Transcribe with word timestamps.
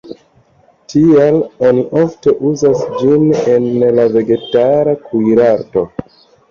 Tial 0.93 1.37
oni 1.67 1.83
ofte 2.05 2.35
uzas 2.53 2.83
ĝin 3.03 3.29
en 3.55 3.69
la 4.01 4.09
vegetara 4.19 5.01
kuirarto. 5.07 5.91